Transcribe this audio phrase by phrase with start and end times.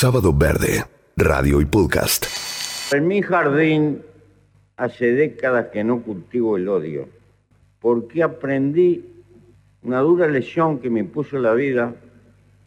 [0.00, 0.82] Sábado Verde,
[1.14, 2.24] radio y podcast.
[2.90, 4.00] En mi jardín
[4.78, 7.06] hace décadas que no cultivo el odio,
[7.80, 9.04] porque aprendí
[9.82, 11.94] una dura lección que me impuso la vida,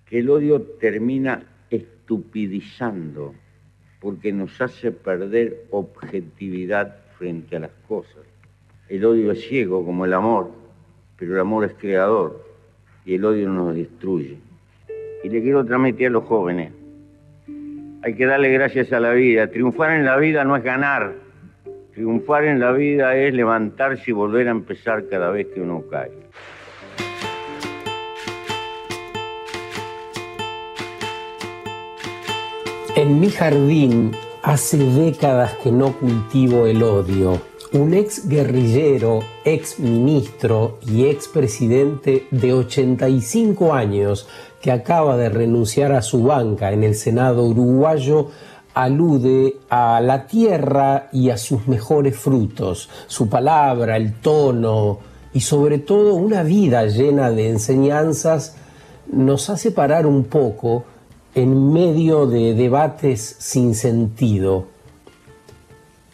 [0.06, 3.34] que el odio termina estupidizando,
[4.00, 8.22] porque nos hace perder objetividad frente a las cosas.
[8.90, 10.52] El odio es ciego como el amor,
[11.18, 12.46] pero el amor es creador
[13.04, 14.38] y el odio nos destruye.
[15.24, 16.83] Y le quiero transmitir a los jóvenes,
[18.04, 19.48] hay que darle gracias a la vida.
[19.48, 21.14] Triunfar en la vida no es ganar,
[21.94, 26.12] triunfar en la vida es levantarse y volver a empezar cada vez que uno cae.
[32.96, 34.12] En mi jardín
[34.44, 37.42] hace décadas que no cultivo el odio.
[37.72, 44.30] Un ex guerrillero, ex ministro y ex presidente de 85 años
[44.64, 48.30] que acaba de renunciar a su banca en el Senado uruguayo
[48.74, 55.00] alude a la tierra y a sus mejores frutos, su palabra, el tono
[55.34, 58.56] y sobre todo una vida llena de enseñanzas
[59.12, 60.86] nos hace parar un poco
[61.36, 64.68] en medio de debates sin sentido.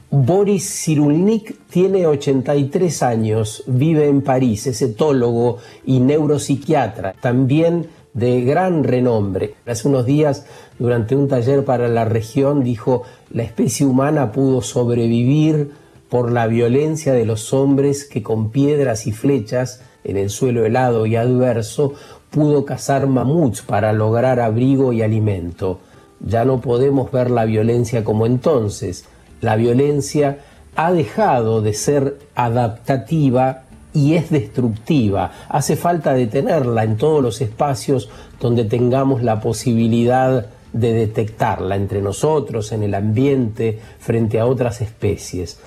[0.10, 8.84] Boris Cyrulnik tiene 83 años, vive en París, es etólogo y neuropsiquiatra, también de gran
[8.84, 9.56] renombre.
[9.66, 10.46] Hace unos días,
[10.78, 15.72] durante un taller para la región, dijo, la especie humana pudo sobrevivir
[16.10, 21.06] por la violencia de los hombres que con piedras y flechas en el suelo helado
[21.06, 21.94] y adverso
[22.32, 25.80] pudo cazar mamuts para lograr abrigo y alimento.
[26.20, 29.06] Ya no podemos ver la violencia como entonces.
[29.42, 30.40] La violencia
[30.76, 33.64] ha dejado de ser adaptativa
[33.94, 35.32] y es destructiva.
[35.50, 38.10] Hace falta detenerla en todos los espacios
[38.40, 45.60] donde tengamos la posibilidad de detectarla entre nosotros, en el ambiente, frente a otras especies.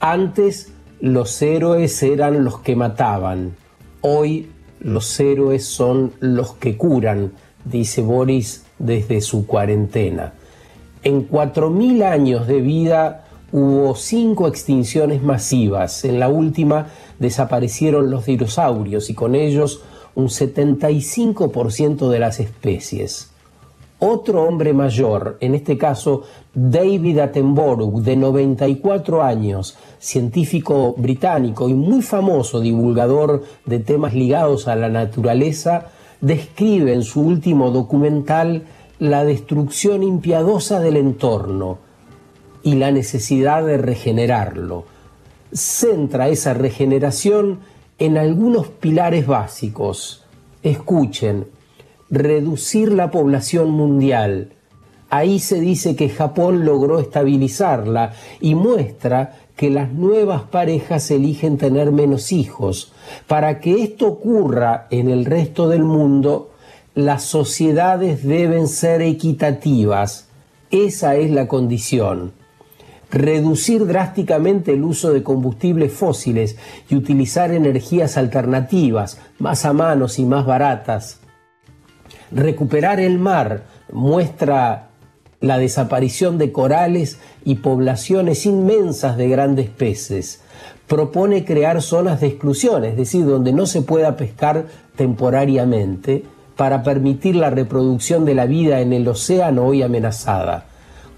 [0.00, 3.56] Antes los héroes eran los que mataban,
[4.00, 7.32] hoy los héroes son los que curan,
[7.64, 10.34] dice Boris desde su cuarentena.
[11.02, 16.04] En 4.000 años de vida hubo cinco extinciones masivas.
[16.04, 19.82] En la última desaparecieron los dinosaurios y con ellos
[20.14, 23.30] un 75% de las especies.
[24.00, 26.22] Otro hombre mayor, en este caso
[26.54, 34.76] David Attenborough, de 94 años, científico británico y muy famoso divulgador de temas ligados a
[34.76, 35.88] la naturaleza,
[36.20, 38.62] describe en su último documental
[39.00, 41.78] la destrucción impiadosa del entorno
[42.62, 44.84] y la necesidad de regenerarlo.
[45.52, 47.60] Centra esa regeneración
[47.98, 50.24] en algunos pilares básicos.
[50.62, 51.46] Escuchen,
[52.10, 54.52] reducir la población mundial.
[55.08, 61.92] Ahí se dice que Japón logró estabilizarla y muestra que las nuevas parejas eligen tener
[61.92, 62.92] menos hijos.
[63.26, 66.50] Para que esto ocurra en el resto del mundo,
[66.94, 70.28] las sociedades deben ser equitativas.
[70.70, 72.37] Esa es la condición
[73.10, 76.56] reducir drásticamente el uso de combustibles fósiles
[76.88, 81.20] y utilizar energías alternativas, más a manos y más baratas.
[82.30, 84.88] Recuperar el mar muestra
[85.40, 90.42] la desaparición de corales y poblaciones inmensas de grandes peces.
[90.86, 94.66] Propone crear zonas de exclusión, es decir, donde no se pueda pescar
[94.96, 96.24] temporariamente,
[96.56, 100.67] para permitir la reproducción de la vida en el océano hoy amenazada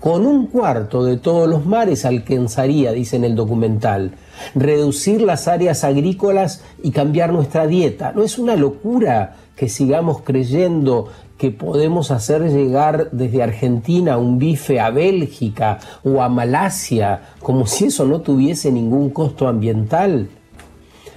[0.01, 4.13] con un cuarto de todos los mares alcanzaría, dice en el documental,
[4.55, 8.13] reducir las áreas agrícolas y cambiar nuestra dieta.
[8.13, 14.81] ¿No es una locura que sigamos creyendo que podemos hacer llegar desde Argentina un bife
[14.81, 20.31] a Bélgica o a Malasia como si eso no tuviese ningún costo ambiental?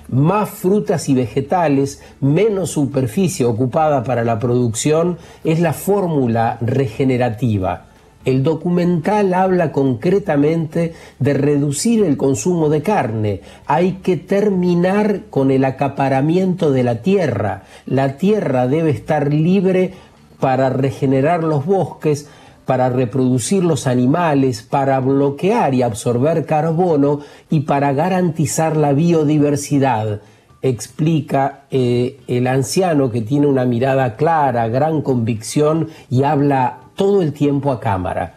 [0.09, 7.92] Más frutas y vegetales, menos superficie ocupada para la producción es la fórmula regenerativa
[8.25, 13.41] el documental habla concretamente de reducir el consumo de carne.
[13.65, 17.63] Hay que terminar con el acaparamiento de la tierra.
[17.85, 19.93] La tierra debe estar libre
[20.39, 22.29] para regenerar los bosques,
[22.65, 27.19] para reproducir los animales, para bloquear y absorber carbono
[27.49, 30.21] y para garantizar la biodiversidad
[30.63, 37.33] explica eh, el anciano que tiene una mirada clara, gran convicción y habla todo el
[37.33, 38.35] tiempo a cámara.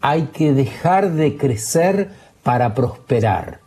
[0.00, 2.10] Hay que dejar de crecer
[2.42, 3.60] para prosperar,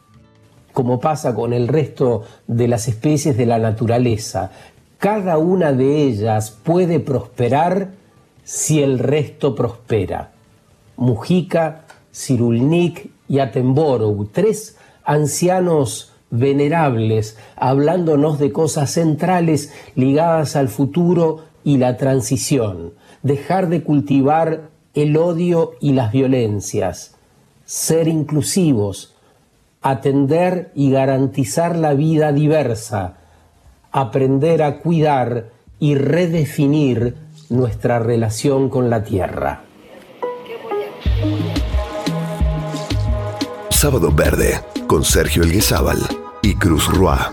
[0.73, 4.51] como pasa con el resto de las especies de la naturaleza.
[4.97, 7.91] Cada una de ellas puede prosperar
[8.43, 10.31] si el resto prospera.
[10.97, 21.77] Mujica, Cirulnik y Attenborough, tres ancianos venerables, hablándonos de cosas centrales ligadas al futuro y
[21.77, 22.93] la transición.
[23.23, 27.15] Dejar de cultivar el odio y las violencias,
[27.65, 29.15] ser inclusivos,
[29.81, 33.17] atender y garantizar la vida diversa,
[33.91, 35.49] aprender a cuidar
[35.79, 37.15] y redefinir
[37.49, 39.63] nuestra relación con la tierra.
[43.69, 45.99] Sábado Verde con Sergio Elguezábal
[46.41, 47.31] y Cruz Roa.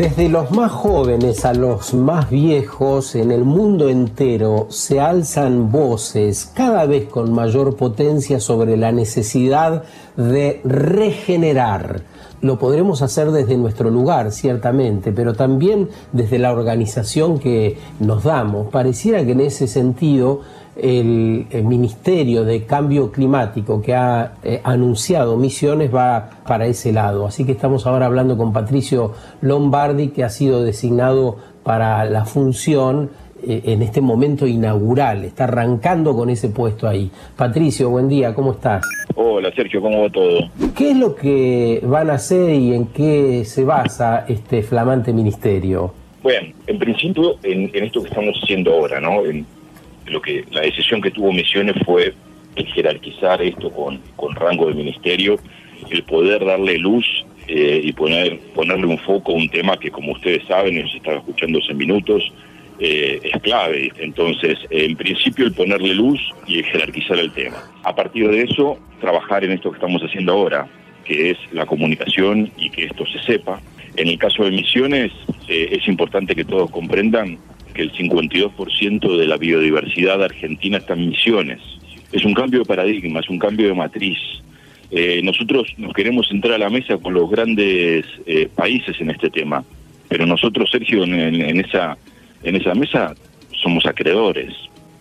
[0.00, 6.50] Desde los más jóvenes a los más viejos en el mundo entero se alzan voces
[6.54, 9.84] cada vez con mayor potencia sobre la necesidad
[10.16, 12.00] de regenerar.
[12.40, 18.68] Lo podremos hacer desde nuestro lugar, ciertamente, pero también desde la organización que nos damos.
[18.68, 20.40] Pareciera que en ese sentido
[20.82, 27.26] el, Ministerio de Cambio Climático que ha eh, anunciado misiones va para ese lado.
[27.26, 29.12] Así que estamos ahora hablando con Patricio
[29.42, 33.10] Lombardi, que ha sido designado para la función
[33.46, 35.24] eh, en este momento inaugural.
[35.24, 37.10] Está arrancando con ese puesto ahí.
[37.36, 38.84] Patricio, buen día, ¿cómo estás?
[39.14, 40.40] Hola Sergio, ¿cómo va todo?
[40.76, 45.92] ¿Qué es lo que van a hacer y en qué se basa este flamante ministerio?
[46.22, 49.22] Bueno, en principio en, esto que estamos haciendo ahora, ¿no?
[50.10, 52.14] Lo que la decisión que tuvo Misiones fue
[52.74, 55.36] jerarquizar esto con, con rango de ministerio,
[55.90, 57.06] el poder darle luz
[57.48, 60.94] eh, y poner ponerle un foco a un tema que, como ustedes saben, y nos
[60.94, 62.32] están escuchando hace minutos,
[62.78, 63.92] eh, es clave.
[63.98, 67.56] Entonces, en principio, el ponerle luz y el jerarquizar el tema.
[67.82, 70.68] A partir de eso, trabajar en esto que estamos haciendo ahora,
[71.04, 73.60] que es la comunicación y que esto se sepa.
[73.96, 75.12] En el caso de Misiones,
[75.48, 77.38] eh, es importante que todos comprendan
[77.72, 81.60] que el 52% de la biodiversidad argentina está en misiones.
[82.12, 84.18] Es un cambio de paradigma, es un cambio de matriz.
[84.90, 89.30] Eh, nosotros nos queremos entrar a la mesa con los grandes eh, países en este
[89.30, 89.64] tema,
[90.08, 91.96] pero nosotros, Sergio, en, esa,
[92.42, 93.14] en esa mesa
[93.62, 94.52] somos acreedores,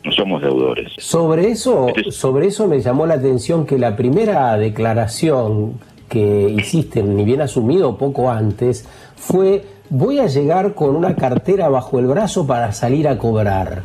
[0.03, 0.91] no somos deudores.
[0.99, 5.79] Sobre eso, este sobre eso me llamó la atención que la primera declaración
[6.09, 11.99] que hiciste, ni bien asumido poco antes, fue voy a llegar con una cartera bajo
[11.99, 13.83] el brazo para salir a cobrar.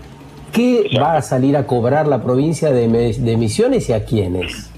[0.53, 2.87] ¿Qué va a salir a cobrar la provincia de,
[3.37, 4.71] Misiones y a quiénes?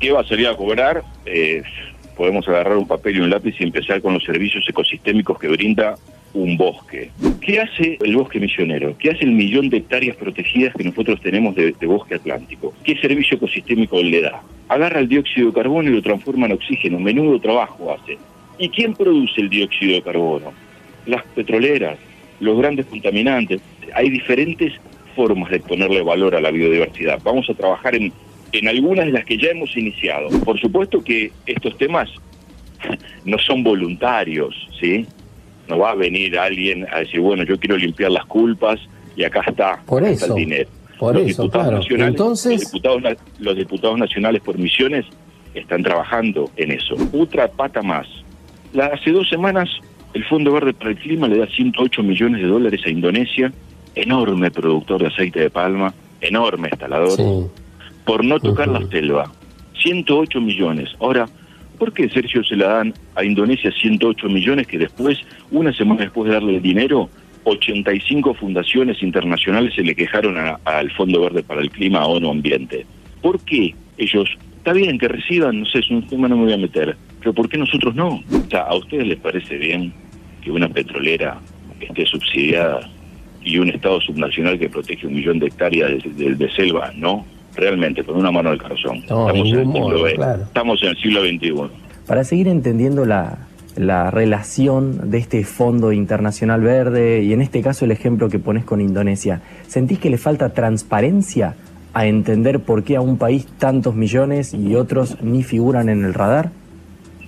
[0.00, 1.04] ¿Qué va a salir a cobrar?
[1.24, 1.62] Eh,
[2.16, 5.94] podemos agarrar un papel y un lápiz y empezar con los servicios ecosistémicos que brinda
[6.34, 7.10] un bosque.
[7.40, 8.96] ¿Qué hace el bosque misionero?
[8.98, 12.74] ¿Qué hace el millón de hectáreas protegidas que nosotros tenemos de, de, bosque atlántico?
[12.84, 14.42] ¿Qué servicio ecosistémico le da?
[14.68, 16.98] Agarra el dióxido de carbono y lo transforma en oxígeno.
[16.98, 18.18] Menudo trabajo hace.
[18.58, 20.52] ¿Y quién produce el dióxido de carbono?
[21.06, 21.98] Las petroleras,
[22.40, 23.60] los grandes contaminantes.
[23.94, 24.72] Hay diferentes
[25.14, 27.20] formas de ponerle valor a la biodiversidad.
[27.22, 28.12] Vamos a trabajar en,
[28.52, 30.28] en algunas de las que ya hemos iniciado.
[30.44, 32.10] Por supuesto que estos temas
[33.24, 35.06] no son voluntarios, ¿sí?
[35.68, 38.80] No va a venir alguien a decir, bueno, yo quiero limpiar las culpas
[39.16, 40.68] y acá está, por eso, el dinero.
[40.98, 41.80] Por eso, claro.
[41.88, 42.52] Entonces...
[42.52, 43.02] Los diputados,
[43.38, 45.06] los diputados nacionales por misiones
[45.54, 46.96] están trabajando en eso.
[47.12, 48.06] Otra pata más,
[48.92, 49.68] hace dos semanas
[50.14, 53.52] el Fondo Verde para el Clima le da 108 millones de dólares a Indonesia,
[53.94, 57.50] enorme productor de aceite de palma, enorme instalador,
[58.04, 59.30] por no tocar la selva.
[59.82, 60.90] 108 millones.
[61.00, 61.28] Ahora,
[61.78, 65.18] ¿por qué Sergio se la dan a Indonesia 108 millones que después,
[65.50, 67.08] una semana después de darle el dinero,
[67.44, 72.86] 85 fundaciones internacionales se le quejaron al Fondo Verde para el Clima, a ONU Ambiente?
[73.20, 76.52] ¿Por qué ellos, está bien que reciban, no sé, es un tema no me voy
[76.54, 78.22] a meter, pero ¿por qué nosotros no?
[78.30, 79.92] O sea, ¿a ustedes les parece bien
[80.42, 81.38] que una petrolera
[81.80, 82.90] esté subsidiada
[83.42, 86.92] y un Estado subnacional que protege un millón de hectáreas de, selva?
[86.96, 88.96] No, realmente, con una mano al corazón.
[88.98, 91.54] estamos, en el siglo, estamos en el siglo XXI.
[92.06, 93.38] Para seguir entendiendo la,
[93.76, 98.64] la relación de este Fondo Internacional Verde y en este caso el ejemplo que pones
[98.64, 101.56] con Indonesia, ¿sentís que le falta transparencia
[101.92, 106.14] a entender por qué a un país tantos millones y otros ni figuran en el
[106.14, 106.50] radar?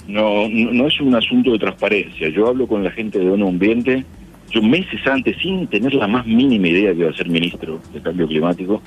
[0.08, 2.28] No, no, es un asunto de transparencia.
[2.28, 4.04] Yo hablo con la gente de ONU Ambiente,
[4.50, 8.00] yo meses antes, sin tener la más mínima idea que iba a ser ministro de
[8.00, 8.82] Cambio Climático,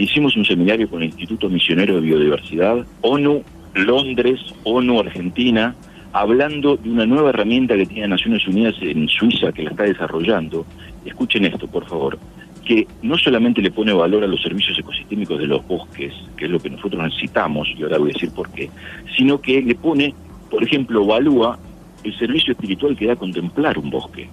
[0.00, 3.42] hicimos un seminario con el Instituto Misionero de Biodiversidad, ONU
[3.74, 5.74] Londres, ONU Argentina,
[6.12, 10.64] hablando de una nueva herramienta que tiene Naciones Unidas en Suiza, que la está desarrollando.
[11.04, 12.18] Escuchen esto, por favor
[12.64, 16.50] que no solamente le pone valor a los servicios ecosistémicos de los bosques, que es
[16.50, 18.70] lo que nosotros necesitamos, y ahora voy a decir por qué,
[19.14, 20.14] sino que le pone
[20.54, 21.58] por ejemplo, evalúa
[22.04, 24.28] el servicio espiritual que da contemplar un bosque,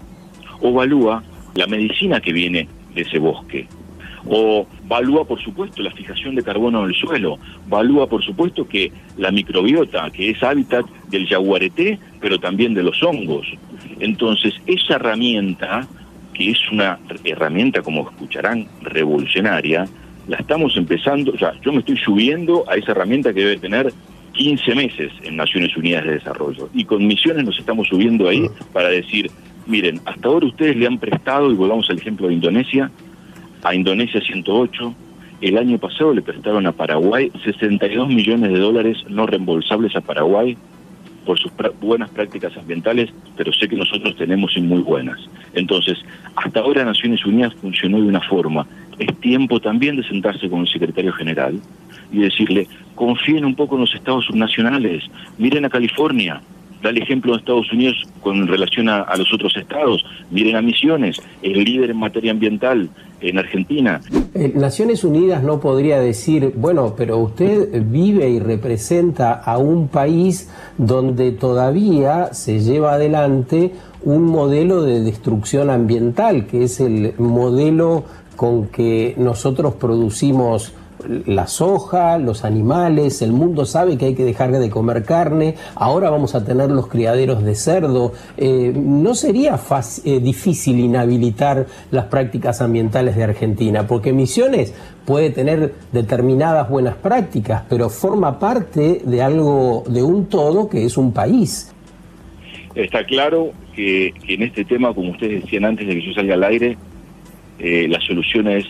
[0.62, 1.24] o evalúa
[1.56, 3.68] la medicina que viene de ese bosque,
[4.28, 7.38] o valúa por supuesto la fijación de carbono en el suelo,
[7.68, 13.02] valúa por supuesto que la microbiota, que es hábitat del yaguareté, pero también de los
[13.04, 13.48] hongos.
[14.00, 15.88] Entonces, esa herramienta,
[16.34, 19.88] que es una herramienta, como escucharán, revolucionaria,
[20.28, 23.92] la estamos empezando, o sea, yo me estoy subiendo a esa herramienta que debe tener
[24.34, 26.70] 15 meses en Naciones Unidas de Desarrollo.
[26.74, 29.30] Y con misiones nos estamos subiendo ahí para decir,
[29.68, 32.92] miren, hasta ahora ustedes le han prestado, y volvamos al ejemplo de Indonesia,
[33.64, 34.96] a Indonesia 108,
[35.42, 40.58] el año pasado le prestaron a Paraguay 62 millones de dólares no reembolsables a Paraguay
[41.26, 45.20] por sus buenas prácticas ambientales, pero sé que nosotros tenemos muy buenas.
[45.54, 46.00] Entonces,
[46.36, 48.66] hasta ahora Naciones Unidas funcionó de una forma.
[48.98, 51.60] Es tiempo también de sentarse con el secretario general
[52.12, 55.04] y decirle, confíen un poco en los estados subnacionales,
[55.38, 56.42] miren a California,
[56.82, 60.04] da el ejemplo de Estados Unidos con relación a, los otros estados.
[60.30, 62.90] Miren a Misiones, el líder en materia ambiental
[63.22, 64.02] en Argentina.
[64.34, 70.52] Eh, Naciones Unidas no podría decir, bueno, pero usted vive y representa a un país
[70.78, 73.72] donde todavía se lleva adelante
[74.04, 80.74] un modelo de destrucción ambiental, que es el modelo con que nosotros producimos
[81.26, 86.10] la soja, los animales, el mundo sabe que hay que dejar de comer carne, ahora
[86.10, 88.14] vamos a tener los criaderos de cerdo.
[88.38, 89.60] Eh, ¿No sería
[90.06, 93.88] eh, difícil inhabilitar las prácticas ambientales de Argentina?
[93.88, 94.74] Porque Misiones
[95.06, 100.98] puede tener determinadas buenas prácticas, pero forma parte de algo, de un todo que es
[100.98, 101.74] un país.
[102.76, 106.44] Está claro que, en este tema, como ustedes decían antes de que yo salga al
[106.44, 106.78] aire,
[107.60, 108.66] eh, la solución es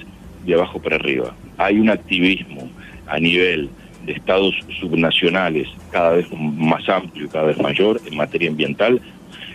[0.46, 1.36] de abajo para arriba.
[1.58, 2.70] Hay un activismo
[3.08, 3.70] a nivel
[4.06, 9.02] de estados subnacionales cada vez más amplio y cada vez mayor en materia ambiental.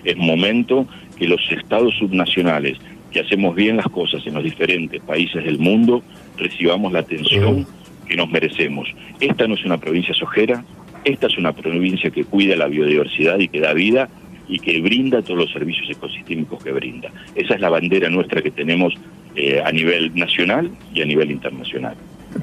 [0.04, 0.86] Es momento
[1.18, 2.78] que los estados subnacionales,
[3.10, 6.02] que hacemos bien las cosas en los diferentes países del mundo,
[6.36, 7.66] recibamos la atención
[8.06, 8.88] que nos merecemos.
[9.20, 10.64] Esta no es una provincia sojera,
[11.04, 14.08] esta es una provincia que cuida la biodiversidad y que da vida
[14.48, 17.10] y que brinda todos los servicios ecosistémicos que brinda.
[17.34, 18.94] Esa es la bandera nuestra que tenemos
[19.36, 21.94] eh, a nivel nacional y a nivel internacional.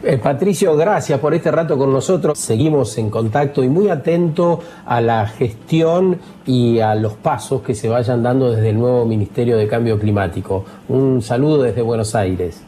[0.03, 2.39] Eh, Patricio, gracias por este rato con nosotros.
[2.39, 7.89] Seguimos en contacto y muy atento a la gestión y a los pasos que se
[7.89, 10.65] vayan dando desde el nuevo Ministerio de Cambio Climático.
[10.87, 12.63] Un saludo desde Buenos Aires.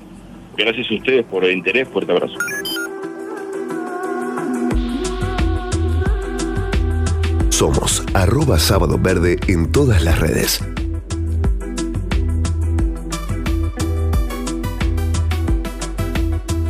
[0.58, 1.88] Gracias a ustedes por el interés.
[1.88, 2.36] Fuerte abrazo.
[7.50, 10.62] Somos arroba sábado verde en todas las redes.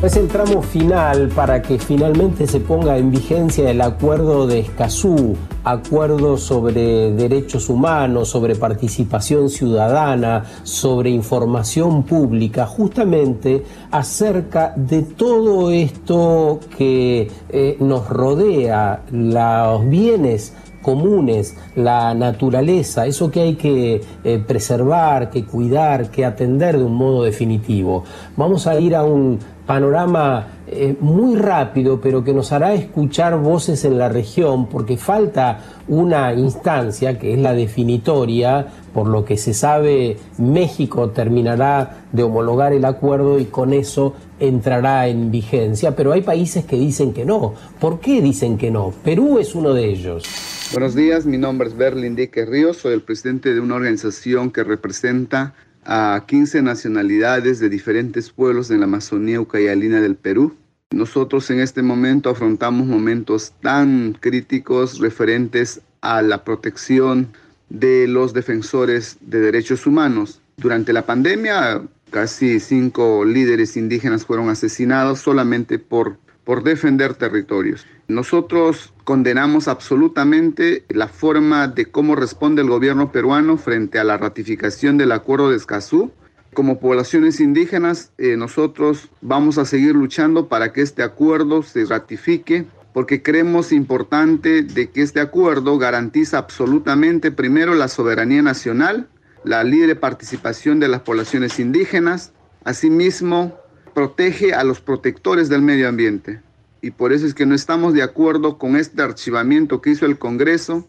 [0.05, 5.35] Es el tramo final para que finalmente se ponga en vigencia el acuerdo de Escazú,
[5.63, 16.59] acuerdo sobre derechos humanos, sobre participación ciudadana, sobre información pública, justamente acerca de todo esto
[16.77, 25.31] que eh, nos rodea, los bienes comunes, la naturaleza, eso que hay que eh, preservar,
[25.31, 28.03] que cuidar, que atender de un modo definitivo.
[28.37, 33.85] Vamos a ir a un panorama eh, muy rápido, pero que nos hará escuchar voces
[33.85, 39.53] en la región, porque falta una instancia que es la definitoria, por lo que se
[39.53, 46.21] sabe México terminará de homologar el acuerdo y con eso entrará en vigencia, pero hay
[46.21, 47.53] países que dicen que no.
[47.79, 48.93] ¿Por qué dicen que no?
[49.03, 50.23] Perú es uno de ellos.
[50.71, 54.63] Buenos días, mi nombre es Berlin Dique Ríos, soy el presidente de una organización que
[54.63, 55.53] representa
[55.85, 60.55] a 15 nacionalidades de diferentes pueblos de la Amazonía ucayalina del Perú.
[60.91, 67.29] Nosotros en este momento afrontamos momentos tan críticos referentes a la protección
[67.69, 70.41] de los defensores de derechos humanos.
[70.57, 77.85] Durante la pandemia, casi cinco líderes indígenas fueron asesinados solamente por, por defender territorios.
[78.07, 84.99] Nosotros condenamos absolutamente la forma de cómo responde el gobierno peruano frente a la ratificación
[84.99, 86.11] del acuerdo de Escazú.
[86.53, 92.65] Como poblaciones indígenas, eh, nosotros vamos a seguir luchando para que este acuerdo se ratifique,
[92.93, 99.07] porque creemos importante de que este acuerdo garantiza absolutamente primero la soberanía nacional,
[99.43, 102.33] la libre participación de las poblaciones indígenas,
[102.65, 103.57] asimismo
[103.95, 106.45] protege a los protectores del medio ambiente
[106.85, 110.19] y por eso es que no estamos de acuerdo con este archivamiento que hizo el
[110.19, 110.87] Congreso.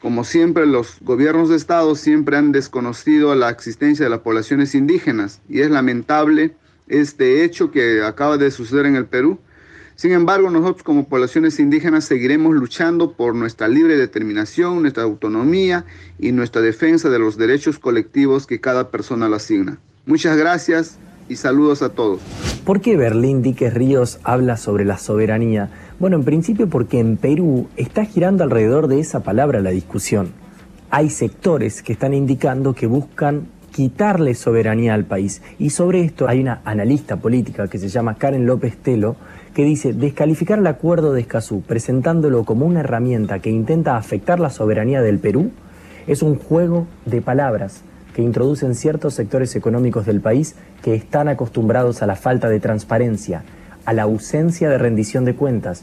[0.00, 5.40] Como siempre, los gobiernos de Estado siempre han desconocido la existencia de las poblaciones indígenas
[5.48, 6.56] y es lamentable
[6.88, 9.38] este hecho que acaba de suceder en el Perú.
[9.94, 15.84] Sin embargo, nosotros como poblaciones indígenas seguiremos luchando por nuestra libre determinación, nuestra autonomía
[16.18, 19.78] y nuestra defensa de los derechos colectivos que cada persona le asigna.
[20.06, 20.98] Muchas gracias
[21.30, 22.20] y saludos a todos.
[22.64, 25.70] ¿Por qué Berlín Díquez Ríos habla sobre la soberanía?
[26.00, 30.32] Bueno, en principio porque en Perú está girando alrededor de esa palabra la discusión.
[30.90, 35.40] Hay sectores que están indicando que buscan quitarle soberanía al país.
[35.60, 39.14] Y sobre esto hay una analista política que se llama Karen López Telo,
[39.54, 44.50] que dice descalificar el acuerdo de Escazú presentándolo como una herramienta que intenta afectar la
[44.50, 45.52] soberanía del Perú
[46.08, 47.84] es un juego de palabras
[48.14, 53.42] que introducen ciertos sectores económicos del país que están acostumbrados a la falta de transparencia,
[53.84, 55.82] a la ausencia de rendición de cuentas,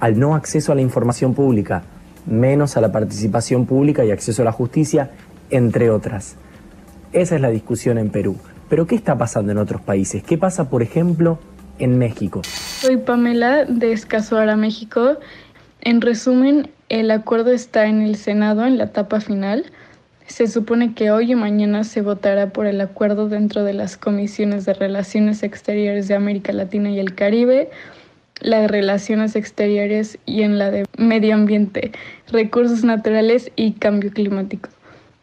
[0.00, 1.82] al no acceso a la información pública,
[2.26, 5.10] menos a la participación pública y acceso a la justicia,
[5.50, 6.36] entre otras.
[7.12, 8.36] Esa es la discusión en Perú.
[8.68, 10.22] Pero ¿qué está pasando en otros países?
[10.22, 11.38] ¿Qué pasa, por ejemplo,
[11.78, 12.42] en México?
[12.44, 15.18] Soy Pamela de Escazuara, México.
[15.80, 19.66] En resumen, el acuerdo está en el Senado en la etapa final.
[20.26, 24.64] Se supone que hoy y mañana se votará por el acuerdo dentro de las comisiones
[24.64, 27.68] de Relaciones Exteriores de América Latina y el Caribe,
[28.40, 31.92] la de Relaciones Exteriores y en la de Medio Ambiente,
[32.28, 34.70] Recursos Naturales y Cambio Climático.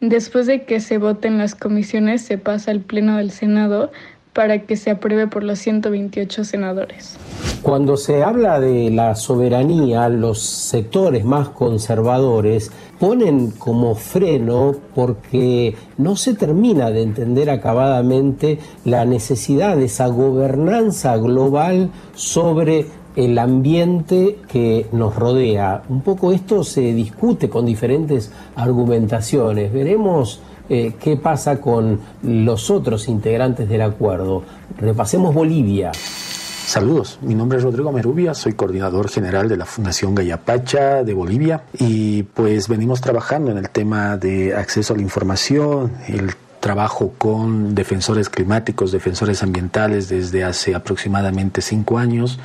[0.00, 3.90] Después de que se voten las comisiones, se pasa al Pleno del Senado
[4.32, 7.16] para que se apruebe por los 128 senadores.
[7.62, 16.16] Cuando se habla de la soberanía, los sectores más conservadores ponen como freno porque no
[16.16, 22.86] se termina de entender acabadamente la necesidad de esa gobernanza global sobre
[23.16, 25.82] el ambiente que nos rodea.
[25.88, 29.72] Un poco esto se discute con diferentes argumentaciones.
[29.72, 30.40] Veremos
[30.74, 34.42] eh, qué pasa con los otros integrantes del acuerdo.
[34.78, 35.92] Repasemos Bolivia.
[35.92, 41.64] Saludos, mi nombre es Rodrigo Merubia, soy coordinador general de la Fundación Gayapacha de Bolivia
[41.78, 47.74] y pues venimos trabajando en el tema de acceso a la información, el trabajo con
[47.74, 52.38] defensores climáticos, defensores ambientales desde hace aproximadamente cinco años.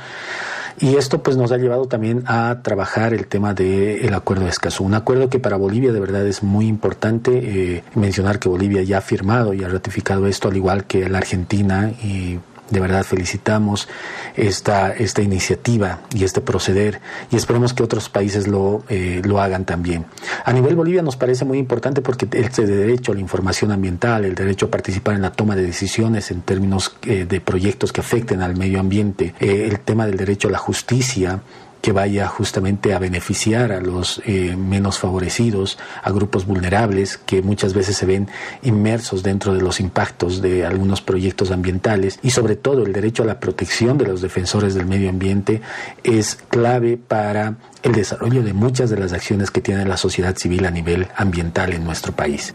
[0.80, 4.84] Y esto pues nos ha llevado también a trabajar el tema del acuerdo de Escazú,
[4.84, 8.98] un acuerdo que para Bolivia de verdad es muy importante eh, mencionar que Bolivia ya
[8.98, 12.38] ha firmado y ha ratificado esto al igual que la Argentina y
[12.70, 13.88] de verdad felicitamos
[14.36, 17.00] esta, esta iniciativa y este proceder
[17.30, 20.06] y esperemos que otros países lo, eh, lo hagan también.
[20.44, 24.34] A nivel Bolivia nos parece muy importante porque este derecho a la información ambiental, el
[24.34, 28.42] derecho a participar en la toma de decisiones en términos eh, de proyectos que afecten
[28.42, 31.40] al medio ambiente, eh, el tema del derecho a la justicia,
[31.88, 37.72] que vaya justamente a beneficiar a los eh, menos favorecidos, a grupos vulnerables que muchas
[37.72, 38.28] veces se ven
[38.62, 43.26] inmersos dentro de los impactos de algunos proyectos ambientales y sobre todo el derecho a
[43.26, 45.62] la protección de los defensores del medio ambiente
[46.04, 50.66] es clave para el desarrollo de muchas de las acciones que tiene la sociedad civil
[50.66, 52.54] a nivel ambiental en nuestro país.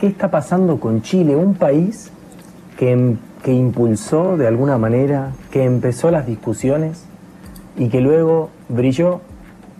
[0.00, 1.36] ¿Qué está pasando con Chile?
[1.36, 2.10] Un país
[2.76, 7.04] que, que impulsó de alguna manera, que empezó las discusiones
[7.76, 9.20] y que luego brilló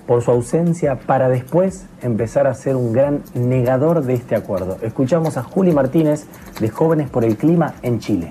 [0.06, 4.78] por su ausencia para después empezar a ser un gran negador de este acuerdo.
[4.82, 6.26] Escuchamos a Juli Martínez
[6.60, 8.30] de Jóvenes por el Clima en Chile.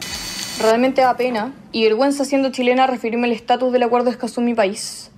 [0.61, 4.45] Realmente da pena y vergüenza siendo chilena referirme al estatus del acuerdo de Escazú en
[4.45, 5.11] mi país.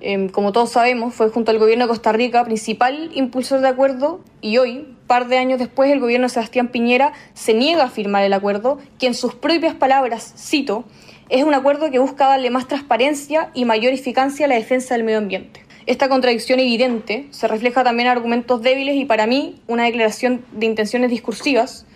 [0.00, 4.20] Em, como todos sabemos, fue junto al gobierno de Costa Rica principal impulsor de acuerdo
[4.40, 8.24] y hoy, par de años después, el gobierno de Sebastián Piñera se niega a firmar
[8.24, 10.84] el acuerdo, que en sus propias palabras, cito,
[11.32, 15.02] es un acuerdo que busca darle más transparencia y mayor eficacia a la defensa del
[15.02, 15.64] medio ambiente.
[15.86, 20.66] Esta contradicción evidente se refleja también en argumentos débiles y para mí una declaración de
[20.66, 21.86] intenciones discursivas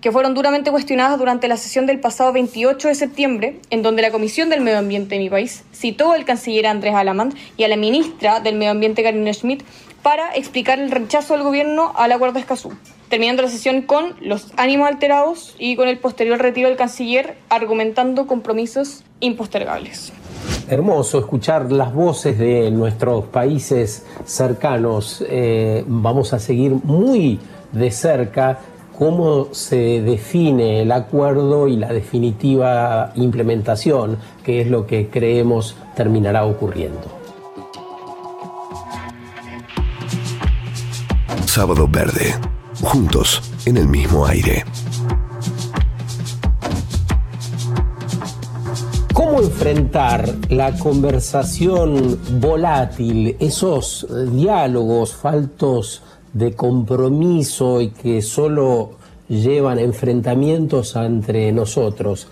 [0.00, 4.10] que fueron duramente cuestionadas durante la sesión del pasado 28 de septiembre, en donde la
[4.10, 7.76] Comisión del Medio Ambiente de mi país citó al canciller Andrés Alamand y a la
[7.76, 9.62] ministra del Medio Ambiente Karina Schmidt
[10.02, 12.72] para explicar el rechazo del gobierno al acuerdo de Escazú
[13.10, 18.26] terminando la sesión con los ánimos alterados y con el posterior retiro del canciller argumentando
[18.26, 20.12] compromisos impostergables.
[20.68, 25.22] Hermoso escuchar las voces de nuestros países cercanos.
[25.28, 27.40] Eh, vamos a seguir muy
[27.72, 28.60] de cerca
[28.96, 36.44] cómo se define el acuerdo y la definitiva implementación, que es lo que creemos terminará
[36.44, 37.19] ocurriendo.
[41.50, 42.32] Sábado Verde
[42.80, 44.64] juntos en el mismo aire.
[49.12, 58.92] ¿Cómo enfrentar la conversación volátil, esos diálogos faltos de compromiso y que solo
[59.28, 62.28] llevan enfrentamientos entre nosotros?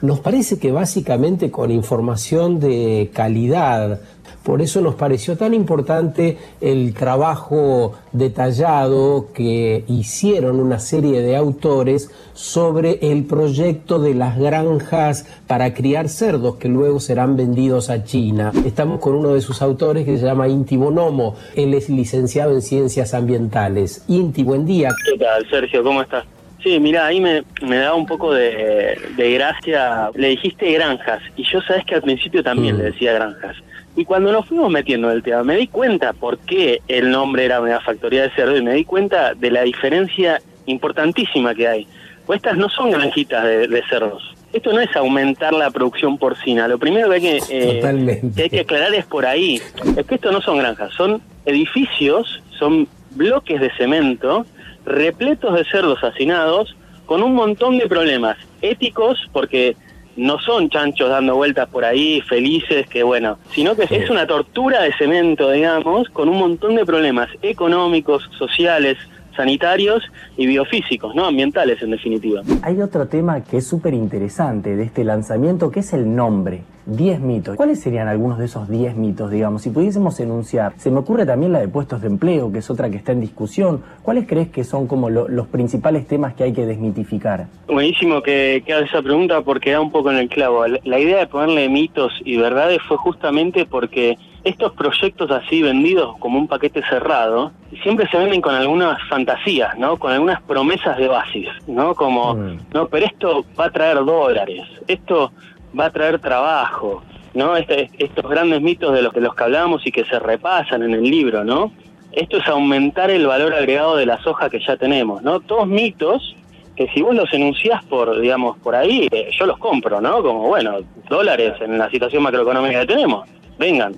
[0.00, 4.00] Nos parece que básicamente con información de calidad,
[4.42, 12.10] por eso nos pareció tan importante el trabajo detallado que hicieron una serie de autores
[12.34, 18.52] sobre el proyecto de las granjas para criar cerdos que luego serán vendidos a China.
[18.64, 21.36] Estamos con uno de sus autores que se llama Inti Bonomo.
[21.54, 24.04] Él es licenciado en Ciencias Ambientales.
[24.08, 24.90] Inti, buen día.
[25.04, 25.82] ¿Qué tal, Sergio?
[25.82, 26.24] ¿Cómo estás?
[26.62, 30.10] Sí, mira, ahí me, me da un poco de, gracia.
[30.14, 33.56] Le dijiste granjas y yo sabes que al principio también le decía granjas.
[33.96, 37.44] Y cuando nos fuimos metiendo en el tema, me di cuenta por qué el nombre
[37.44, 41.86] era una factoría de cerdo y me di cuenta de la diferencia importantísima que hay.
[42.26, 44.34] Pues estas no son granjitas de, cerdos.
[44.52, 46.68] Esto no es aumentar la producción porcina.
[46.68, 49.60] Lo primero que hay que, eh, que hay que aclarar es por ahí.
[49.96, 54.46] Es que esto no son granjas, son edificios, son bloques de cemento
[54.84, 59.76] repletos de cerdos hacinados con un montón de problemas éticos, porque
[60.16, 64.82] no son chanchos dando vueltas por ahí felices, que bueno, sino que es una tortura
[64.82, 68.98] de cemento, digamos, con un montón de problemas económicos, sociales,
[69.36, 70.02] sanitarios
[70.36, 71.24] y biofísicos, ¿no?
[71.24, 72.42] Ambientales, en definitiva.
[72.62, 76.62] Hay otro tema que es súper interesante de este lanzamiento, que es el nombre.
[76.86, 77.56] 10 mitos.
[77.56, 79.62] ¿Cuáles serían algunos de esos 10 mitos, digamos?
[79.62, 82.90] Si pudiésemos enunciar, se me ocurre también la de puestos de empleo, que es otra
[82.90, 83.82] que está en discusión.
[84.02, 87.46] ¿Cuáles crees que son como los principales temas que hay que desmitificar?
[87.66, 90.64] Buenísimo que, que hagas esa pregunta porque da un poco en el clavo.
[90.66, 96.38] La idea de ponerle mitos y verdades fue justamente porque estos proyectos así vendidos como
[96.38, 99.96] un paquete cerrado siempre se venden con algunas fantasías, ¿no?
[99.96, 101.94] Con algunas promesas de basis, ¿no?
[101.94, 102.58] Como, mm.
[102.74, 105.32] no, pero esto va a traer dólares, esto
[105.78, 107.02] va a traer trabajo,
[107.34, 107.56] ¿no?
[107.56, 110.94] Este, estos grandes mitos de los, de los que hablamos y que se repasan en
[110.94, 111.72] el libro, ¿no?
[112.12, 115.40] Esto es aumentar el valor agregado de la soja que ya tenemos, ¿no?
[115.40, 116.36] Todos mitos
[116.76, 120.22] que si vos los enunciás por, digamos, por ahí, eh, yo los compro, ¿no?
[120.22, 123.94] Como, bueno, dólares en la situación macroeconómica que tenemos, vengan.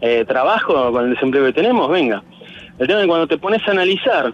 [0.00, 2.22] Eh, trabajo con el desempleo que tenemos, venga.
[2.78, 4.32] El tema es que cuando te pones a analizar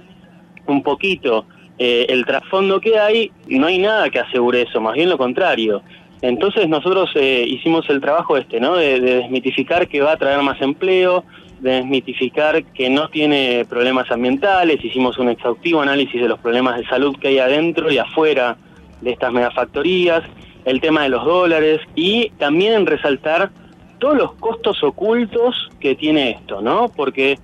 [0.66, 1.46] un poquito
[1.78, 5.82] eh, el trasfondo que hay, no hay nada que asegure eso, más bien lo contrario.
[6.22, 8.76] Entonces nosotros eh, hicimos el trabajo este, ¿no?
[8.76, 11.24] De, desmitificar que va a traer más empleo,
[11.60, 16.86] de desmitificar que no tiene problemas ambientales, hicimos un exhaustivo análisis de los problemas de
[16.86, 18.56] salud que hay adentro y afuera
[19.00, 20.22] de estas megafactorías,
[20.64, 23.50] el tema de los dólares y también en resaltar
[23.98, 26.88] todos los costos ocultos que tiene esto, ¿no?
[26.94, 27.38] Porque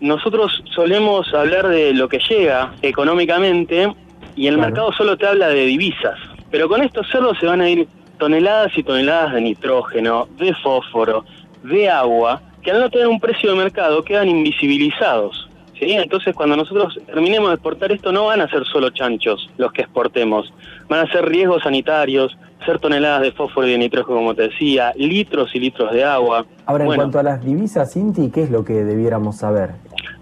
[0.00, 3.92] nosotros solemos hablar de lo que llega económicamente
[4.36, 6.18] y el mercado solo te habla de divisas,
[6.50, 7.86] pero con estos cerdos se van a ir
[8.20, 11.24] toneladas y toneladas de nitrógeno, de fósforo,
[11.64, 15.48] de agua, que al no tener un precio de mercado quedan invisibilizados.
[15.78, 15.92] ¿sí?
[15.92, 19.82] Entonces cuando nosotros terminemos de exportar esto no van a ser solo chanchos los que
[19.82, 20.52] exportemos,
[20.88, 24.92] van a ser riesgos sanitarios, ser toneladas de fósforo y de nitrógeno como te decía,
[24.96, 26.44] litros y litros de agua.
[26.66, 29.70] Ahora, en cuanto a las divisas, Inti, ¿qué es lo que debiéramos saber?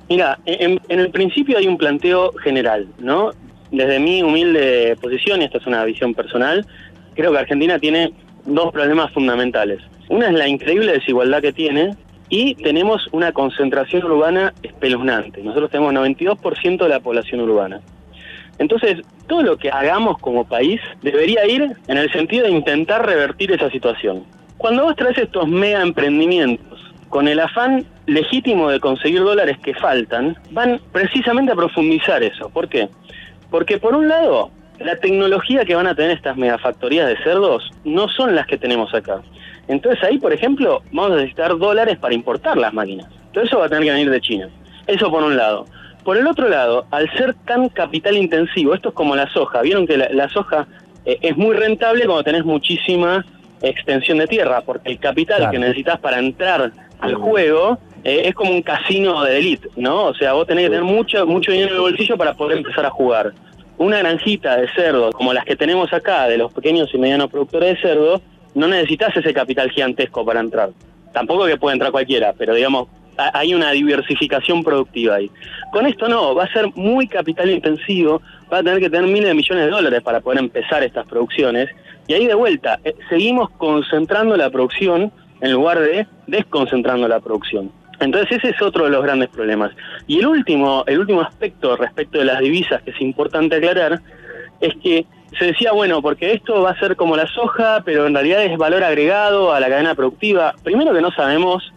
[0.09, 3.33] Mira, en, en, el principio hay un planteo general, ¿no?
[3.71, 6.65] Desde mi humilde posición, y esta es una visión personal,
[7.19, 8.13] creo que Argentina tiene
[8.47, 9.81] dos problemas fundamentales.
[10.09, 11.97] Una es la increíble desigualdad que tiene
[12.29, 15.43] y tenemos una concentración urbana espeluznante.
[15.43, 17.81] Nosotros tenemos 92% de la población urbana.
[18.61, 23.51] Entonces, todo lo que hagamos como país debería ir en el sentido de intentar revertir
[23.51, 24.23] esa situación.
[24.57, 26.79] Cuando vos traes estos mega emprendimientos
[27.09, 32.49] con el afán legítimo de conseguir dólares que faltan, van precisamente a profundizar eso.
[32.51, 32.89] ¿Por qué?
[33.51, 38.09] Porque por un lado, la tecnología que van a tener estas megafactorías de cerdos no
[38.09, 39.21] son las que tenemos acá.
[39.67, 43.07] Entonces ahí, por ejemplo, vamos a necesitar dólares para importar las máquinas.
[43.33, 44.49] Todo eso va a tener que venir de China.
[44.87, 45.67] Eso por un lado.
[46.05, 49.61] Por el otro lado, al ser tan capital intensivo, esto es como la soja.
[49.61, 50.67] Vieron que la, soja
[51.05, 53.25] eh, es muy rentable cuando tenés muchísima
[53.61, 58.53] extensión de tierra, porque el capital que necesitas para entrar al juego eh, es como
[58.53, 60.05] un casino de élite, ¿no?
[60.05, 62.87] O sea, vos tenés que tener mucho, mucho dinero en el bolsillo para poder empezar
[62.87, 63.33] a jugar
[63.79, 67.77] una granjita de cerdo como las que tenemos acá, de los pequeños y medianos productores
[67.77, 68.21] de cerdo,
[68.55, 70.71] no necesitas ese capital gigantesco para entrar.
[71.13, 75.31] Tampoco que puede entrar cualquiera, pero digamos, hay una diversificación productiva ahí.
[75.73, 79.29] Con esto no, va a ser muy capital intensivo, va a tener que tener miles
[79.29, 81.69] de millones de dólares para poder empezar estas producciones.
[82.07, 87.71] Y ahí de vuelta, eh, seguimos concentrando la producción en lugar de desconcentrando la producción.
[88.01, 89.73] Entonces ese es otro de los grandes problemas.
[90.07, 94.01] Y el último, el último aspecto respecto de las divisas que es importante aclarar
[94.61, 95.07] es que
[95.39, 98.57] se decía, bueno, porque esto va a ser como la soja, pero en realidad es
[98.57, 100.55] valor agregado a la cadena productiva.
[100.63, 101.73] Primero que no sabemos,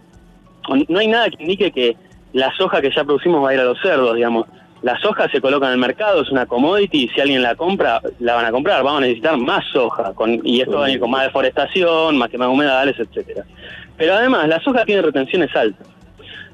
[0.88, 1.98] no hay nada que indique que
[2.34, 4.48] la soja que ya producimos va a ir a los cerdos, digamos.
[4.82, 8.02] La soja se coloca en el mercado, es una commodity, y si alguien la compra,
[8.20, 11.00] la van a comprar, vamos a necesitar más soja, con, y esto va a venir
[11.00, 13.46] con más deforestación, más quema de humedales, etcétera.
[13.96, 15.88] Pero además, la soja tiene retenciones altas.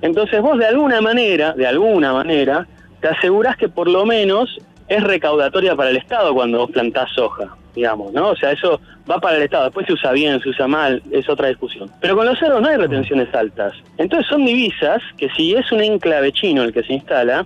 [0.01, 2.67] Entonces vos de alguna manera, de alguna manera,
[3.01, 4.57] te asegurás que por lo menos
[4.87, 8.29] es recaudatoria para el Estado cuando vos plantás soja, digamos, ¿no?
[8.29, 8.79] O sea, eso
[9.09, 11.91] va para el Estado, después se usa bien, se usa mal, es otra discusión.
[11.99, 13.73] Pero con los cerdos no hay retenciones altas.
[13.97, 17.45] Entonces son divisas que si es un enclave chino el que se instala,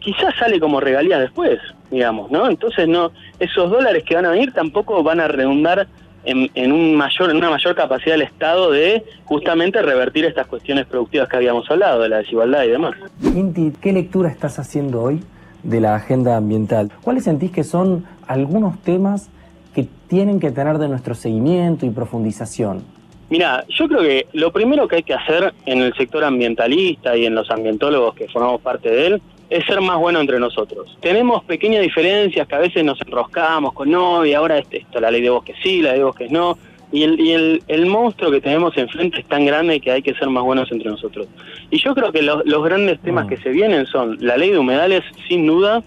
[0.00, 1.58] quizás sale como regalía después,
[1.90, 2.48] digamos, ¿no?
[2.48, 5.86] Entonces no, esos dólares que van a venir tampoco van a redundar
[6.24, 11.28] en, un mayor, en una mayor capacidad del Estado de justamente revertir estas cuestiones productivas
[11.28, 12.94] que habíamos hablado, de la desigualdad y demás.
[13.22, 15.20] Inti, ¿qué lectura estás haciendo hoy
[15.62, 16.90] de la agenda ambiental?
[17.02, 19.30] ¿Cuáles sentís que son algunos temas
[19.74, 22.84] que tienen que tener de nuestro seguimiento y profundización?
[23.30, 27.24] Mira, yo creo que lo primero que hay que hacer en el sector ambientalista y
[27.24, 30.96] en los ambientólogos que formamos parte de él es ser más bueno entre nosotros.
[31.00, 35.20] Tenemos pequeñas diferencias que a veces nos enroscamos con no, y ahora esto, la ley
[35.20, 36.56] de bosques sí, la ley de bosques no,
[36.92, 40.14] y el, y el, el, monstruo que tenemos enfrente es tan grande que hay que
[40.14, 41.26] ser más buenos entre nosotros.
[41.70, 43.28] Y yo creo que los, los grandes temas mm.
[43.28, 45.82] que se vienen son la ley de humedales, sin duda,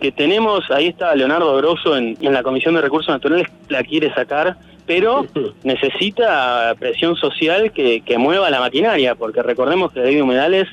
[0.00, 4.12] que tenemos, ahí está Leonardo Grosso en, en la Comisión de Recursos Naturales, la quiere
[4.12, 5.26] sacar, pero
[5.64, 10.68] necesita presión social que, que mueva la maquinaria, porque recordemos que la ley de humedales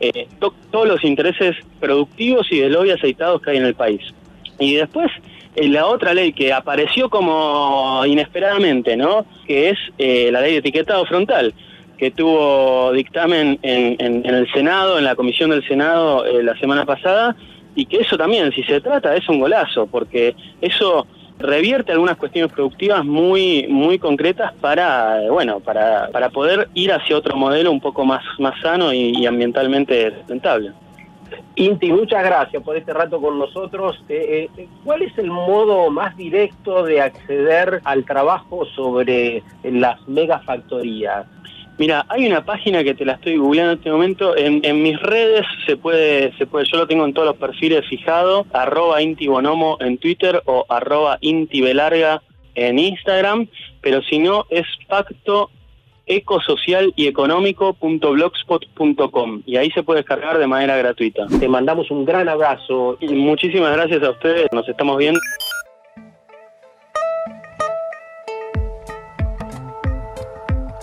[0.00, 0.28] eh,
[0.70, 4.00] todos los intereses productivos y de lobby aceitados que hay en el país.
[4.58, 5.10] Y después,
[5.56, 9.26] eh, la otra ley que apareció como inesperadamente, ¿no?
[9.46, 11.52] Que es eh, la ley de etiquetado frontal,
[11.98, 16.86] que tuvo dictamen en, en, en, el Senado, en la comisión del Senado la semana
[16.86, 17.36] pasada,
[17.74, 21.06] y que eso también, si se trata, es un golazo, porque eso
[21.40, 27.36] revierte algunas cuestiones productivas muy muy concretas para bueno para, para poder ir hacia otro
[27.36, 30.72] modelo un poco más más sano y, ambientalmente sustentable.
[31.56, 34.02] Inti, muchas gracias por este rato con nosotros.
[34.08, 41.26] Eh, eh, ¿Cuál es el modo más directo de acceder al trabajo sobre las megafactorías?
[41.80, 44.36] Mira, hay una página que te la estoy googleando en este momento.
[44.36, 47.88] En, en, mis redes se puede, se puede, yo lo tengo en todos los perfiles
[47.88, 52.20] fijado, arroba intibonomo en Twitter o arroba intibelarga
[52.54, 53.48] en Instagram,
[53.80, 55.48] pero si no es pacto
[56.04, 61.28] ecosocial y económico.blogspot.com y ahí se puede descargar de manera gratuita.
[61.28, 62.98] Te mandamos un gran abrazo.
[63.00, 65.18] Y muchísimas gracias a ustedes, nos estamos viendo.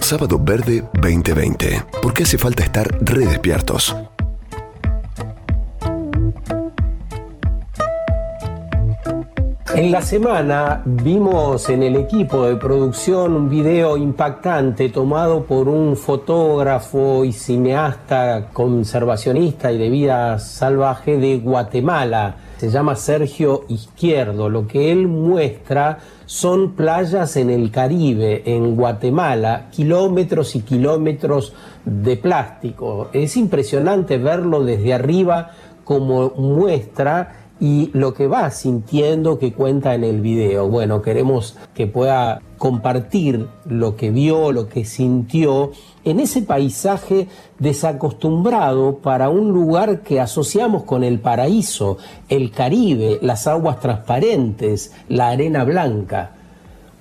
[0.08, 1.84] Sábado Verde 2020.
[2.02, 3.94] ¿Por qué hace falta estar redespiertos?
[9.76, 15.98] En la semana vimos en el equipo de producción un video impactante tomado por un
[15.98, 22.47] fotógrafo y cineasta conservacionista y de vida salvaje de Guatemala.
[22.58, 24.50] Se llama Sergio Izquierdo.
[24.50, 31.54] Lo que él muestra son playas en el Caribe, en Guatemala, kilómetros y kilómetros
[31.86, 33.10] de plástico.
[33.14, 35.52] Es impresionante verlo desde arriba
[35.84, 40.68] como muestra y lo que va sintiendo que cuenta en el video.
[40.68, 45.72] Bueno, queremos que pueda compartir lo que vio, lo que sintió
[46.10, 47.28] en ese paisaje
[47.60, 51.98] desacostumbrado para un lugar que asociamos con el paraíso,
[52.30, 56.32] el Caribe, las aguas transparentes, la arena blanca.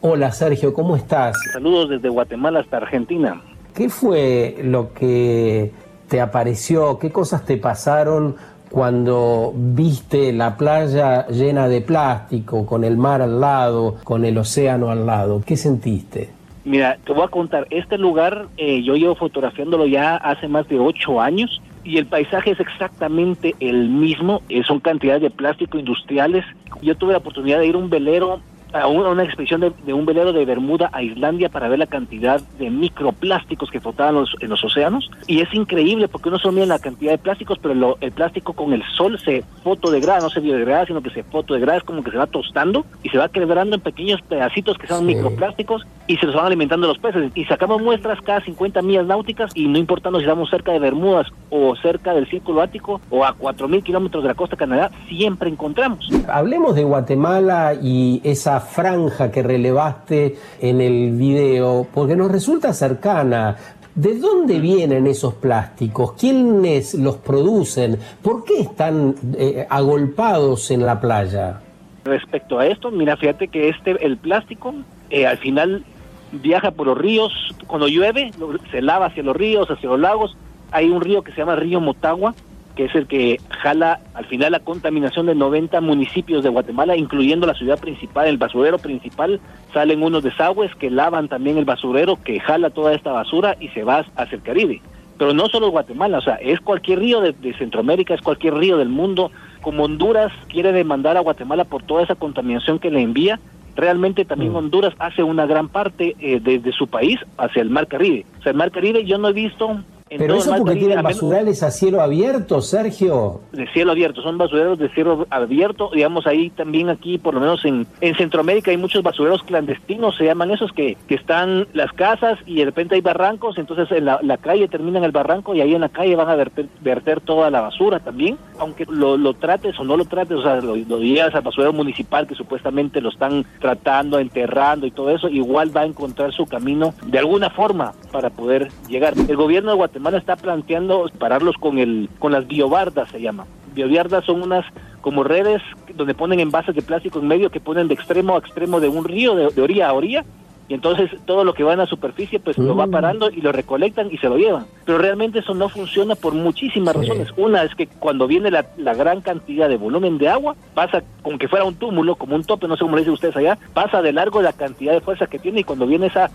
[0.01, 1.37] Hola Sergio, ¿cómo estás?
[1.53, 3.41] Saludos desde Guatemala hasta Argentina.
[3.73, 5.73] ¿Qué fue lo que
[6.09, 6.99] te apareció?
[6.99, 8.35] ¿Qué cosas te pasaron
[8.71, 14.91] cuando viste la playa llena de plástico, con el mar al lado, con el océano
[14.91, 15.43] al lado?
[15.47, 16.36] ¿Qué sentiste?
[16.67, 20.81] Mira, te voy a contar, este lugar eh, yo llevo fotografiándolo ya hace más de
[20.81, 26.45] ocho años y el paisaje es exactamente el mismo, eh, son cantidades de plástico industriales.
[26.83, 28.41] Yo tuve la oportunidad de ir a un velero
[28.73, 32.71] a una, expedición de, un velero de Bermuda a Islandia para ver la cantidad de
[32.71, 35.11] microplásticos que flotaban en los océanos.
[35.27, 38.73] Y es increíble porque no solo miden la cantidad de plásticos, pero el plástico con
[38.73, 42.19] el sol se fotodegrada, no se biodegrada, sino que se fotodegrada, es como que se
[42.19, 46.35] va tostando y se va quebrando en pequeños pedacitos que son microplásticos y se los
[46.35, 47.31] van alimentando los peces.
[47.35, 51.29] Y sacamos muestras cada 50 millas náuticas y no importando si estamos cerca de Bermudas
[51.51, 55.49] o cerca del Círculo Ático o a 4.000 kilómetros de la costa de Canadá, siempre
[55.51, 56.09] encontramos.
[56.29, 63.57] Hablemos de Guatemala y esa franja que relevaste en el video, porque nos resulta cercana.
[63.95, 66.13] ¿De dónde vienen esos plásticos?
[66.13, 67.99] ¿Quiénes los producen?
[68.21, 71.61] ¿Por qué están eh, agolpados en la playa?
[72.05, 74.75] Respecto a esto, mira, fíjate que este, el plástico
[75.09, 75.83] eh, al final
[76.31, 77.33] viaja por los ríos,
[77.67, 78.33] cuando llueve
[78.71, 80.37] se lava hacia los ríos, hacia los lagos.
[80.73, 82.35] Hay un río que se llama Río Motagua,
[82.77, 87.47] que es el que jala al final la contaminación de 90 municipios de Guatemala, incluyendo
[87.47, 89.41] la ciudad principal, el basurero principal,
[89.73, 93.83] salen unos desagües que lavan también el basurero que jala toda esta basura y se
[93.83, 94.83] va hacia el Caribe.
[95.19, 98.91] Pero no solo Guatemala, o sea, es cualquier río de, Centroamérica, es cualquier río del
[98.91, 99.31] mundo.
[99.63, 103.41] Como Honduras quiere demandar a Guatemala por toda esa contaminación que le envía,
[103.75, 104.57] realmente también mm.
[104.57, 108.27] Honduras hace una gran parte eh, de, su país hacia el Mar Caribe.
[108.39, 111.71] O sea, el Mar Caribe yo no he visto pero eso porque tienen basurales a
[111.73, 113.41] cielo abierto, Sergio.
[113.51, 117.65] De cielo abierto, son basureros de cielo abierto, digamos ahí también aquí, por lo menos
[117.65, 122.39] en, en Centroamérica hay muchos basureros clandestinos, se llaman esos que, que están las casas
[122.47, 125.81] y de repente hay barrancos, entonces en la, calle terminan el barranco y ahí en
[125.81, 129.85] la calle van a verter, verter toda la basura también, aunque lo, lo, trates o
[129.85, 133.45] no lo trates, o sea, lo, lo llevas al basurero municipal que supuestamente lo están
[133.59, 138.31] tratando, enterrando y todo eso, igual va a encontrar su camino de alguna forma para
[138.31, 139.15] poder llegar.
[139.17, 143.47] El gobierno de Guatemala Guatemala está planteando pararlos con el con las biobardas se llama.
[143.75, 144.67] Biobardas son unas
[145.01, 145.63] como redes
[145.95, 149.07] donde ponen envases de plástico en medio que ponen de extremo a extremo de un
[149.07, 150.27] río, de, orilla a orilla,
[150.69, 152.91] y entonces todo lo que va en la superficie pues lo va mm.
[152.91, 154.67] parando y lo recolectan y se lo llevan.
[154.85, 157.29] Pero realmente eso no funciona por muchísimas razones.
[157.39, 161.39] Una es que cuando viene la, la, gran cantidad de volumen de agua, pasa como
[161.39, 164.03] que fuera un túmulo, como un tope, no sé cómo le dicen ustedes allá, pasa
[164.03, 166.31] de largo la cantidad de fuerza que tiene y cuando viene esa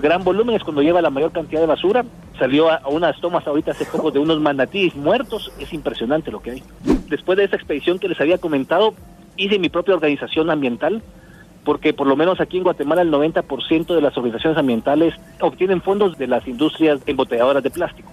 [0.00, 2.04] gran volumen es cuando lleva la mayor cantidad de basura.
[2.38, 5.52] Salió a, unas tomas ahorita hace poco de unos manatíes muertos.
[5.58, 6.62] Es impresionante lo que hay.
[7.08, 8.94] Después de esa expedición que les había comentado,
[9.36, 11.02] hice mi propia organización ambiental,
[11.64, 16.18] porque por lo menos aquí en Guatemala el 90% de las organizaciones ambientales obtienen fondos
[16.18, 18.10] de las industrias embotelladoras de plástico.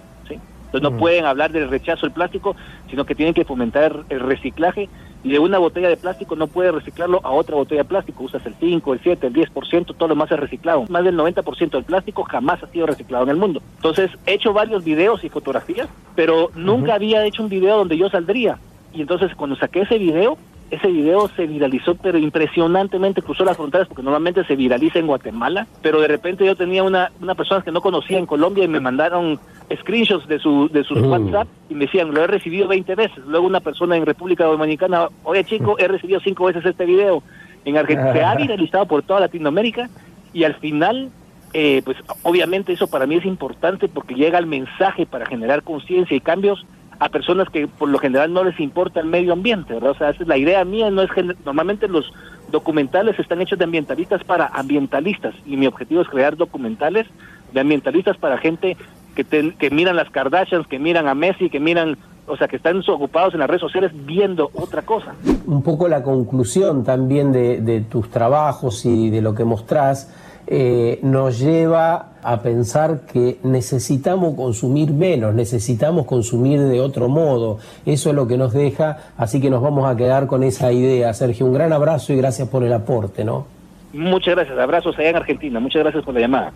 [0.72, 1.00] Entonces no mm.
[1.00, 2.56] pueden hablar del rechazo del plástico,
[2.88, 4.88] sino que tienen que fomentar el reciclaje
[5.22, 8.24] y de una botella de plástico no puede reciclarlo a otra botella de plástico.
[8.24, 10.84] Usas el 5, el 7, el 10%, todo lo más es reciclado.
[10.88, 13.62] Más del 90% del plástico jamás ha sido reciclado en el mundo.
[13.76, 18.08] Entonces he hecho varios videos y fotografías, pero nunca había hecho un video donde yo
[18.08, 18.58] saldría.
[18.94, 20.38] Y entonces cuando saqué ese video,
[20.72, 25.66] ese video se viralizó, pero impresionantemente cruzó las fronteras, porque normalmente se viraliza en Guatemala,
[25.82, 28.80] pero de repente yo tenía una, una persona que no conocía en Colombia y me
[28.80, 29.38] mandaron
[29.80, 33.18] screenshots de, su, de sus WhatsApp y me decían, lo he recibido 20 veces.
[33.26, 37.22] Luego una persona en República Dominicana, oye chico, he recibido cinco veces este video.
[37.66, 39.90] En Argentina se ha viralizado por toda Latinoamérica
[40.32, 41.10] y al final,
[41.52, 46.16] eh, pues obviamente eso para mí es importante porque llega el mensaje para generar conciencia
[46.16, 46.64] y cambios
[46.98, 49.90] a personas que por lo general no les importa el medio ambiente, ¿verdad?
[49.90, 51.10] O sea, es la idea mía, no es
[51.44, 52.12] normalmente los
[52.50, 57.06] documentales están hechos de ambientalistas para ambientalistas y mi objetivo es crear documentales
[57.52, 58.76] de ambientalistas para gente
[59.14, 59.24] que,
[59.58, 63.34] que miran las Kardashians, que miran a Messi, que miran, o sea, que están ocupados
[63.34, 65.14] en las redes sociales viendo otra cosa.
[65.46, 70.14] Un poco la conclusión también de, de tus trabajos y de lo que mostrás
[70.46, 77.58] eh, nos lleva a pensar que necesitamos consumir menos, necesitamos consumir de otro modo.
[77.86, 81.12] Eso es lo que nos deja, así que nos vamos a quedar con esa idea.
[81.14, 83.46] Sergio, un gran abrazo y gracias por el aporte, ¿no?
[83.92, 86.52] Muchas gracias, abrazos allá en Argentina, muchas gracias por la llamada.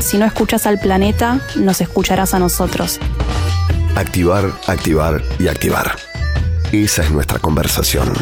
[0.00, 3.00] Si no escuchas al planeta, nos escucharás a nosotros.
[3.96, 5.92] Activar, activar y activar.
[6.72, 8.12] Esa es nuestra conversación.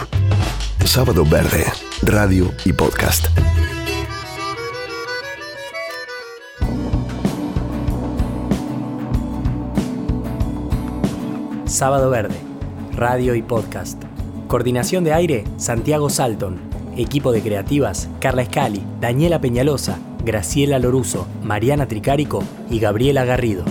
[0.85, 1.64] Sábado Verde,
[2.03, 3.27] radio y podcast.
[11.64, 12.35] Sábado Verde,
[12.95, 14.03] radio y podcast.
[14.49, 16.61] Coordinación de aire, Santiago Salton.
[16.97, 23.64] Equipo de creativas, Carla Escali, Daniela Peñalosa, Graciela Loruso, Mariana Tricárico y Gabriela Garrido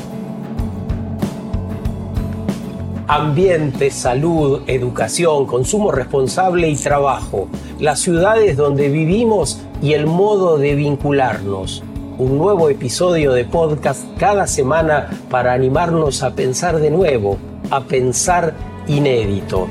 [3.12, 10.76] ambiente, salud, educación, consumo responsable y trabajo, las ciudades donde vivimos y el modo de
[10.76, 11.84] vincularnos.
[12.18, 17.38] Un nuevo episodio de podcast cada semana para animarnos a pensar de nuevo,
[17.70, 18.54] a pensar
[18.88, 19.68] inédito.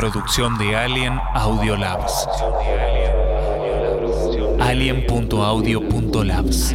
[0.00, 2.26] Producción de Alien Audio Labs.
[4.58, 6.74] Alien.audio.labs.